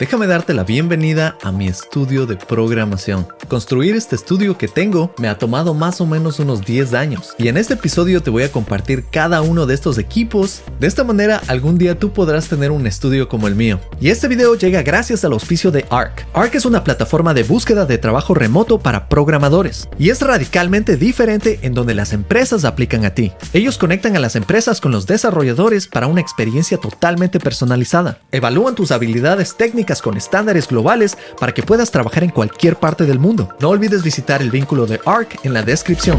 Déjame 0.00 0.26
darte 0.26 0.54
la 0.54 0.64
bienvenida 0.64 1.36
a 1.42 1.52
mi 1.52 1.68
estudio 1.68 2.24
de 2.24 2.38
programación. 2.38 3.28
Construir 3.48 3.94
este 3.94 4.16
estudio 4.16 4.56
que 4.56 4.66
tengo 4.66 5.12
me 5.18 5.28
ha 5.28 5.36
tomado 5.36 5.74
más 5.74 6.00
o 6.00 6.06
menos 6.06 6.38
unos 6.38 6.64
10 6.64 6.94
años 6.94 7.34
y 7.36 7.48
en 7.48 7.58
este 7.58 7.74
episodio 7.74 8.22
te 8.22 8.30
voy 8.30 8.44
a 8.44 8.50
compartir 8.50 9.04
cada 9.10 9.42
uno 9.42 9.66
de 9.66 9.74
estos 9.74 9.98
equipos. 9.98 10.62
De 10.78 10.86
esta 10.86 11.04
manera 11.04 11.42
algún 11.48 11.76
día 11.76 11.98
tú 11.98 12.14
podrás 12.14 12.48
tener 12.48 12.70
un 12.70 12.86
estudio 12.86 13.28
como 13.28 13.46
el 13.46 13.54
mío. 13.54 13.78
Y 14.00 14.08
este 14.08 14.26
video 14.26 14.54
llega 14.54 14.80
gracias 14.80 15.22
al 15.22 15.34
auspicio 15.34 15.70
de 15.70 15.84
ARC. 15.90 16.26
ARC 16.32 16.54
es 16.54 16.64
una 16.64 16.82
plataforma 16.82 17.34
de 17.34 17.42
búsqueda 17.42 17.84
de 17.84 17.98
trabajo 17.98 18.32
remoto 18.32 18.78
para 18.78 19.06
programadores 19.06 19.86
y 19.98 20.08
es 20.08 20.22
radicalmente 20.22 20.96
diferente 20.96 21.58
en 21.60 21.74
donde 21.74 21.92
las 21.92 22.14
empresas 22.14 22.64
aplican 22.64 23.04
a 23.04 23.12
ti. 23.14 23.32
Ellos 23.52 23.76
conectan 23.76 24.16
a 24.16 24.20
las 24.20 24.34
empresas 24.34 24.80
con 24.80 24.92
los 24.92 25.06
desarrolladores 25.06 25.88
para 25.88 26.06
una 26.06 26.22
experiencia 26.22 26.78
totalmente 26.78 27.38
personalizada. 27.38 28.18
Evalúan 28.32 28.74
tus 28.74 28.92
habilidades 28.92 29.58
técnicas 29.58 29.89
con 30.00 30.16
estándares 30.16 30.68
globales 30.68 31.18
para 31.38 31.52
que 31.52 31.64
puedas 31.64 31.90
trabajar 31.90 32.22
en 32.22 32.30
cualquier 32.30 32.76
parte 32.76 33.04
del 33.06 33.18
mundo. 33.18 33.48
No 33.60 33.70
olvides 33.70 34.04
visitar 34.04 34.40
el 34.40 34.50
vínculo 34.50 34.86
de 34.86 35.00
ARC 35.04 35.44
en 35.44 35.52
la 35.52 35.62
descripción. 35.62 36.18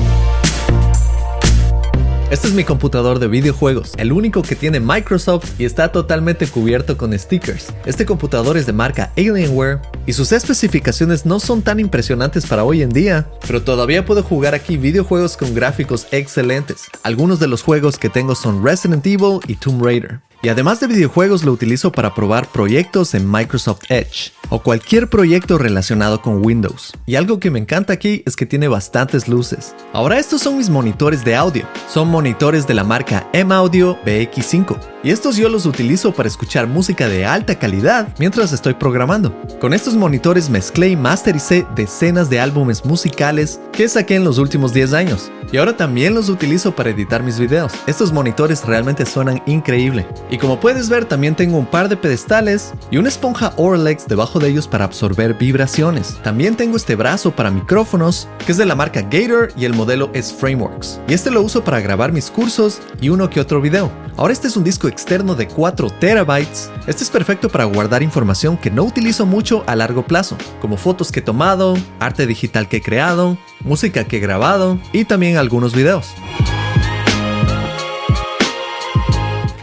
Este 2.31 2.47
es 2.47 2.53
mi 2.53 2.63
computador 2.63 3.19
de 3.19 3.27
videojuegos, 3.27 3.91
el 3.97 4.13
único 4.13 4.41
que 4.41 4.55
tiene 4.55 4.79
Microsoft 4.79 5.59
y 5.59 5.65
está 5.65 5.91
totalmente 5.91 6.47
cubierto 6.47 6.95
con 6.95 7.11
stickers. 7.19 7.73
Este 7.85 8.05
computador 8.05 8.55
es 8.55 8.65
de 8.65 8.71
marca 8.71 9.11
Alienware 9.17 9.81
y 10.05 10.13
sus 10.13 10.31
especificaciones 10.31 11.25
no 11.25 11.41
son 11.41 11.61
tan 11.61 11.81
impresionantes 11.81 12.45
para 12.45 12.63
hoy 12.63 12.83
en 12.83 12.91
día, 12.91 13.27
pero 13.45 13.63
todavía 13.63 14.05
puedo 14.05 14.23
jugar 14.23 14.55
aquí 14.55 14.77
videojuegos 14.77 15.35
con 15.35 15.53
gráficos 15.53 16.07
excelentes. 16.11 16.85
Algunos 17.03 17.41
de 17.41 17.47
los 17.47 17.63
juegos 17.63 17.97
que 17.97 18.09
tengo 18.09 18.33
son 18.33 18.63
Resident 18.63 19.05
Evil 19.05 19.39
y 19.47 19.55
Tomb 19.55 19.83
Raider. 19.83 20.21
Y 20.43 20.49
además 20.49 20.79
de 20.79 20.87
videojuegos 20.87 21.43
lo 21.43 21.51
utilizo 21.51 21.91
para 21.91 22.15
probar 22.15 22.47
proyectos 22.47 23.13
en 23.13 23.29
Microsoft 23.29 23.83
Edge 23.89 24.31
o 24.49 24.59
cualquier 24.61 25.07
proyecto 25.07 25.57
relacionado 25.57 26.21
con 26.21 26.43
Windows. 26.43 26.93
Y 27.05 27.15
algo 27.15 27.39
que 27.39 27.51
me 27.51 27.59
encanta 27.59 27.93
aquí 27.93 28.23
es 28.25 28.35
que 28.35 28.45
tiene 28.45 28.67
bastantes 28.67 29.27
luces. 29.27 29.75
Ahora 29.93 30.19
estos 30.19 30.41
son 30.41 30.57
mis 30.57 30.69
monitores 30.69 31.23
de 31.23 31.35
audio. 31.35 31.65
Son 31.87 32.07
monitores 32.07 32.67
de 32.67 32.73
la 32.73 32.83
marca 32.83 33.29
M-Audio 33.33 33.97
BX5. 34.03 34.77
Y 35.03 35.11
estos 35.11 35.37
yo 35.37 35.47
los 35.47 35.65
utilizo 35.65 36.11
para 36.11 36.27
escuchar 36.27 36.67
música 36.67 37.07
de 37.07 37.25
alta 37.25 37.57
calidad 37.57 38.13
mientras 38.19 38.51
estoy 38.51 38.73
programando. 38.73 39.35
Con 39.59 39.73
estos 39.73 39.95
monitores 39.95 40.49
mezclé 40.49 40.89
y 40.89 40.95
mastericé 40.95 41.65
decenas 41.75 42.29
de 42.29 42.39
álbumes 42.39 42.83
musicales 42.83 43.59
que 43.71 43.87
saqué 43.87 44.15
en 44.15 44.23
los 44.23 44.37
últimos 44.37 44.73
10 44.73 44.93
años. 44.93 45.31
Y 45.51 45.57
ahora 45.57 45.75
también 45.75 46.13
los 46.13 46.29
utilizo 46.29 46.73
para 46.73 46.91
editar 46.91 47.23
mis 47.23 47.37
videos. 47.37 47.73
Estos 47.85 48.13
monitores 48.13 48.65
realmente 48.65 49.05
suenan 49.05 49.43
increíble. 49.45 50.07
Y 50.29 50.37
como 50.37 50.61
puedes 50.61 50.87
ver 50.87 51.03
también 51.03 51.35
tengo 51.35 51.57
un 51.57 51.65
par 51.65 51.89
de 51.89 51.97
pedestales 51.97 52.73
y 52.89 52.97
una 52.97 53.09
esponja 53.09 53.53
Orlex 53.57 54.07
debajo 54.07 54.39
de 54.39 54.47
ellos 54.47 54.67
para 54.67 54.85
absorber 54.85 55.33
vibraciones. 55.33 56.17
También 56.23 56.55
tengo 56.55 56.77
este 56.77 56.95
brazo 56.95 57.31
para 57.31 57.51
micrófonos 57.51 58.29
que 58.45 58.53
es 58.53 58.57
de 58.57 58.65
la 58.65 58.75
marca 58.75 59.01
Gator 59.01 59.51
y 59.57 59.65
el 59.65 59.73
modelo 59.73 60.09
es 60.13 60.31
Frameworks. 60.31 61.01
Y 61.09 61.13
este 61.13 61.31
lo 61.31 61.41
uso 61.41 61.63
para 61.63 61.81
grabar 61.81 62.13
mis 62.13 62.31
cursos 62.31 62.79
y 63.01 63.09
uno 63.09 63.29
que 63.29 63.41
otro 63.41 63.59
video. 63.59 63.91
Ahora 64.17 64.33
este 64.33 64.47
es 64.47 64.55
un 64.55 64.63
disco 64.63 64.87
externo 64.87 65.35
de 65.35 65.47
4 65.47 65.89
terabytes. 65.99 66.69
Este 66.87 67.03
es 67.03 67.09
perfecto 67.09 67.49
para 67.49 67.65
guardar 67.65 68.03
información 68.03 68.57
que 68.57 68.71
no 68.71 68.83
utilizo 68.83 69.25
mucho 69.25 69.63
a 69.67 69.75
largo 69.75 70.05
plazo, 70.05 70.37
como 70.61 70.77
fotos 70.77 71.11
que 71.11 71.19
he 71.19 71.23
tomado, 71.23 71.75
arte 71.99 72.25
digital 72.25 72.67
que 72.67 72.77
he 72.77 72.81
creado, 72.81 73.37
música 73.63 74.03
que 74.05 74.17
he 74.17 74.19
grabado 74.19 74.79
y 74.91 75.05
también 75.05 75.37
algunos 75.37 75.73
videos. 75.73 76.13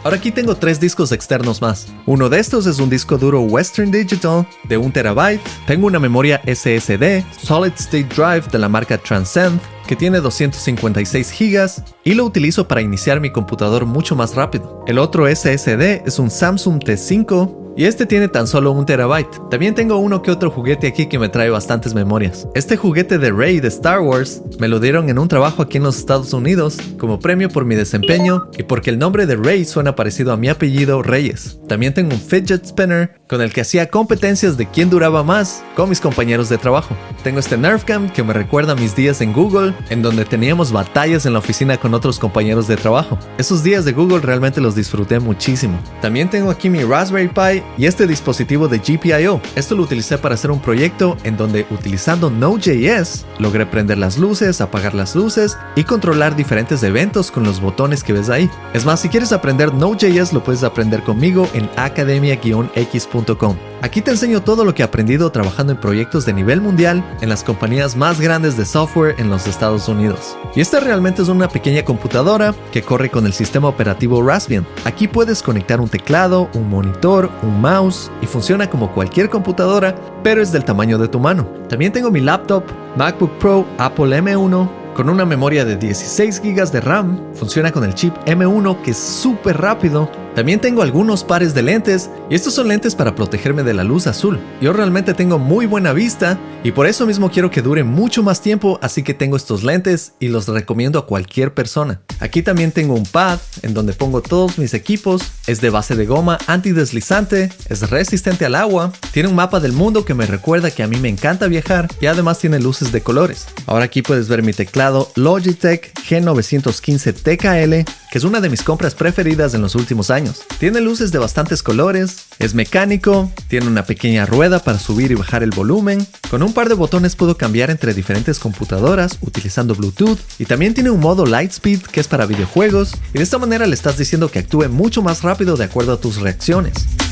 Ahora 0.08 0.16
aquí 0.16 0.30
tengo 0.30 0.54
tres 0.54 0.80
discos 0.80 1.12
externos 1.12 1.60
más. 1.60 1.88
Uno 2.06 2.30
de 2.30 2.38
estos 2.38 2.64
es 2.66 2.78
un 2.78 2.88
disco 2.88 3.18
duro 3.18 3.42
Western 3.42 3.90
Digital 3.90 4.46
de 4.64 4.78
1 4.78 4.90
terabyte. 4.90 5.42
Tengo 5.66 5.86
una 5.86 5.98
memoria 5.98 6.40
SSD 6.46 7.24
Solid 7.42 7.72
State 7.76 8.08
Drive 8.16 8.44
de 8.50 8.58
la 8.58 8.70
marca 8.70 8.96
Transcend 8.96 9.60
que 9.86 9.96
tiene 9.96 10.20
256 10.20 11.34
GB 11.38 11.84
y 12.04 12.14
lo 12.14 12.24
utilizo 12.24 12.66
para 12.66 12.80
iniciar 12.80 13.20
mi 13.20 13.30
computador 13.30 13.84
mucho 13.84 14.16
más 14.16 14.34
rápido. 14.34 14.82
El 14.86 14.98
otro 14.98 15.26
SSD 15.26 16.06
es 16.06 16.18
un 16.18 16.30
Samsung 16.30 16.78
T5 16.78 17.67
y 17.78 17.84
este 17.84 18.06
tiene 18.06 18.26
tan 18.26 18.48
solo 18.48 18.72
un 18.72 18.84
terabyte. 18.84 19.48
También 19.50 19.72
tengo 19.72 19.98
uno 19.98 20.20
que 20.20 20.32
otro 20.32 20.50
juguete 20.50 20.88
aquí 20.88 21.06
que 21.06 21.20
me 21.20 21.28
trae 21.28 21.48
bastantes 21.48 21.94
memorias. 21.94 22.48
Este 22.56 22.76
juguete 22.76 23.18
de 23.18 23.30
Rey 23.30 23.60
de 23.60 23.68
Star 23.68 24.00
Wars 24.00 24.42
me 24.58 24.66
lo 24.66 24.80
dieron 24.80 25.08
en 25.08 25.16
un 25.16 25.28
trabajo 25.28 25.62
aquí 25.62 25.76
en 25.76 25.84
los 25.84 25.96
Estados 25.96 26.32
Unidos 26.32 26.76
como 26.98 27.20
premio 27.20 27.48
por 27.48 27.64
mi 27.64 27.76
desempeño 27.76 28.48
y 28.58 28.64
porque 28.64 28.90
el 28.90 28.98
nombre 28.98 29.26
de 29.26 29.36
Rey 29.36 29.64
suena 29.64 29.94
parecido 29.94 30.32
a 30.32 30.36
mi 30.36 30.48
apellido 30.48 31.04
Reyes. 31.04 31.60
También 31.68 31.94
tengo 31.94 32.14
un 32.14 32.20
fidget 32.20 32.66
spinner 32.66 33.14
con 33.28 33.40
el 33.42 33.52
que 33.52 33.60
hacía 33.60 33.88
competencias 33.88 34.56
de 34.56 34.66
quién 34.66 34.90
duraba 34.90 35.22
más 35.22 35.62
con 35.76 35.88
mis 35.88 36.00
compañeros 36.00 36.48
de 36.48 36.58
trabajo. 36.58 36.96
Tengo 37.22 37.38
este 37.38 37.56
Nerfcam 37.56 38.10
que 38.10 38.24
me 38.24 38.32
recuerda 38.32 38.74
mis 38.74 38.96
días 38.96 39.20
en 39.20 39.32
Google, 39.32 39.72
en 39.90 40.02
donde 40.02 40.24
teníamos 40.24 40.72
batallas 40.72 41.26
en 41.26 41.34
la 41.34 41.38
oficina 41.38 41.76
con 41.76 41.94
otros 41.94 42.18
compañeros 42.18 42.66
de 42.66 42.76
trabajo. 42.76 43.16
Esos 43.38 43.62
días 43.62 43.84
de 43.84 43.92
Google 43.92 44.18
realmente 44.20 44.60
los 44.60 44.74
disfruté 44.74 45.20
muchísimo. 45.20 45.78
También 46.02 46.28
tengo 46.28 46.50
aquí 46.50 46.68
mi 46.70 46.82
Raspberry 46.82 47.28
Pi 47.28 47.67
y 47.76 47.86
este 47.86 48.06
dispositivo 48.06 48.68
de 48.68 48.78
GPIO. 48.78 49.40
Esto 49.54 49.74
lo 49.76 49.82
utilicé 49.82 50.18
para 50.18 50.34
hacer 50.34 50.50
un 50.50 50.60
proyecto 50.60 51.16
en 51.24 51.36
donde 51.36 51.66
utilizando 51.70 52.30
Node.js 52.30 53.26
logré 53.38 53.66
prender 53.66 53.98
las 53.98 54.18
luces, 54.18 54.60
apagar 54.60 54.94
las 54.94 55.14
luces 55.14 55.58
y 55.76 55.84
controlar 55.84 56.36
diferentes 56.36 56.82
eventos 56.82 57.30
con 57.30 57.44
los 57.44 57.60
botones 57.60 58.02
que 58.02 58.12
ves 58.12 58.30
ahí. 58.30 58.50
Es 58.74 58.84
más, 58.84 59.00
si 59.00 59.08
quieres 59.08 59.32
aprender 59.32 59.74
Node.js 59.74 60.32
lo 60.32 60.42
puedes 60.42 60.64
aprender 60.64 61.02
conmigo 61.02 61.48
en 61.54 61.68
academia-x.com. 61.76 63.56
Aquí 63.80 64.02
te 64.02 64.10
enseño 64.10 64.42
todo 64.42 64.64
lo 64.64 64.74
que 64.74 64.82
he 64.82 64.84
aprendido 64.84 65.30
trabajando 65.30 65.72
en 65.72 65.80
proyectos 65.80 66.26
de 66.26 66.32
nivel 66.32 66.60
mundial 66.60 67.04
en 67.20 67.28
las 67.28 67.44
compañías 67.44 67.94
más 67.94 68.20
grandes 68.20 68.56
de 68.56 68.64
software 68.64 69.14
en 69.18 69.30
los 69.30 69.46
Estados 69.46 69.88
Unidos. 69.88 70.36
Y 70.56 70.60
esta 70.60 70.80
realmente 70.80 71.22
es 71.22 71.28
una 71.28 71.48
pequeña 71.48 71.84
computadora 71.84 72.54
que 72.72 72.82
corre 72.82 73.08
con 73.08 73.24
el 73.24 73.32
sistema 73.32 73.68
operativo 73.68 74.20
Raspbian. 74.20 74.66
Aquí 74.84 75.06
puedes 75.06 75.44
conectar 75.44 75.80
un 75.80 75.88
teclado, 75.88 76.50
un 76.54 76.68
monitor, 76.68 77.30
un 77.42 77.57
mouse 77.60 78.10
y 78.22 78.26
funciona 78.26 78.68
como 78.68 78.92
cualquier 78.92 79.28
computadora, 79.28 79.94
pero 80.22 80.40
es 80.40 80.52
del 80.52 80.64
tamaño 80.64 80.98
de 80.98 81.08
tu 81.08 81.20
mano. 81.20 81.44
También 81.68 81.92
tengo 81.92 82.10
mi 82.10 82.20
laptop, 82.20 82.64
MacBook 82.96 83.32
Pro 83.38 83.66
Apple 83.78 84.20
M1 84.20 84.68
con 84.94 85.08
una 85.08 85.24
memoria 85.24 85.64
de 85.64 85.76
16 85.76 86.42
GB 86.42 86.72
de 86.72 86.80
RAM, 86.80 87.20
funciona 87.32 87.70
con 87.70 87.84
el 87.84 87.94
chip 87.94 88.12
M1 88.26 88.82
que 88.82 88.90
es 88.90 88.98
súper 88.98 89.56
rápido 89.60 90.10
también 90.38 90.60
tengo 90.60 90.82
algunos 90.82 91.24
pares 91.24 91.52
de 91.52 91.62
lentes 91.62 92.10
y 92.30 92.36
estos 92.36 92.54
son 92.54 92.68
lentes 92.68 92.94
para 92.94 93.16
protegerme 93.16 93.64
de 93.64 93.74
la 93.74 93.82
luz 93.82 94.06
azul. 94.06 94.38
Yo 94.60 94.72
realmente 94.72 95.12
tengo 95.12 95.36
muy 95.36 95.66
buena 95.66 95.92
vista 95.92 96.38
y 96.62 96.70
por 96.70 96.86
eso 96.86 97.06
mismo 97.06 97.28
quiero 97.28 97.50
que 97.50 97.60
dure 97.60 97.82
mucho 97.82 98.22
más 98.22 98.40
tiempo, 98.40 98.78
así 98.80 99.02
que 99.02 99.14
tengo 99.14 99.36
estos 99.36 99.64
lentes 99.64 100.12
y 100.20 100.28
los 100.28 100.46
recomiendo 100.46 101.00
a 101.00 101.06
cualquier 101.06 101.54
persona. 101.54 102.02
Aquí 102.20 102.42
también 102.42 102.70
tengo 102.70 102.94
un 102.94 103.04
pad 103.04 103.40
en 103.62 103.74
donde 103.74 103.94
pongo 103.94 104.22
todos 104.22 104.58
mis 104.58 104.74
equipos, 104.74 105.22
es 105.48 105.60
de 105.60 105.70
base 105.70 105.96
de 105.96 106.06
goma 106.06 106.38
antideslizante, 106.46 107.50
es 107.68 107.90
resistente 107.90 108.44
al 108.44 108.54
agua, 108.54 108.92
tiene 109.10 109.30
un 109.30 109.34
mapa 109.34 109.58
del 109.58 109.72
mundo 109.72 110.04
que 110.04 110.14
me 110.14 110.26
recuerda 110.26 110.70
que 110.70 110.84
a 110.84 110.86
mí 110.86 110.98
me 110.98 111.08
encanta 111.08 111.48
viajar 111.48 111.88
y 112.00 112.06
además 112.06 112.38
tiene 112.38 112.60
luces 112.60 112.92
de 112.92 113.00
colores. 113.00 113.48
Ahora 113.66 113.86
aquí 113.86 114.02
puedes 114.02 114.28
ver 114.28 114.44
mi 114.44 114.52
teclado 114.52 115.10
Logitech 115.16 115.92
G915 115.94 117.12
TKL 117.24 117.90
que 118.10 118.18
es 118.18 118.24
una 118.24 118.40
de 118.40 118.48
mis 118.48 118.62
compras 118.62 118.94
preferidas 118.94 119.54
en 119.54 119.62
los 119.62 119.74
últimos 119.74 120.10
años. 120.10 120.42
Tiene 120.58 120.80
luces 120.80 121.12
de 121.12 121.18
bastantes 121.18 121.62
colores, 121.62 122.26
es 122.38 122.54
mecánico, 122.54 123.30
tiene 123.48 123.66
una 123.66 123.84
pequeña 123.84 124.26
rueda 124.26 124.58
para 124.60 124.78
subir 124.78 125.10
y 125.10 125.14
bajar 125.14 125.42
el 125.42 125.50
volumen, 125.50 126.06
con 126.30 126.42
un 126.42 126.52
par 126.52 126.68
de 126.68 126.74
botones 126.74 127.16
puedo 127.16 127.36
cambiar 127.36 127.70
entre 127.70 127.94
diferentes 127.94 128.38
computadoras 128.38 129.18
utilizando 129.20 129.74
Bluetooth 129.74 130.18
y 130.38 130.44
también 130.44 130.74
tiene 130.74 130.90
un 130.90 131.00
modo 131.00 131.26
Lightspeed 131.26 131.82
que 131.82 132.00
es 132.00 132.08
para 132.08 132.26
videojuegos 132.26 132.94
y 133.14 133.18
de 133.18 133.24
esta 133.24 133.38
manera 133.38 133.66
le 133.66 133.74
estás 133.74 133.98
diciendo 133.98 134.30
que 134.30 134.38
actúe 134.38 134.68
mucho 134.68 135.02
más 135.02 135.22
rápido 135.22 135.56
de 135.56 135.64
acuerdo 135.64 135.92
a 135.92 136.00
tus 136.00 136.16
reacciones. 136.16 137.07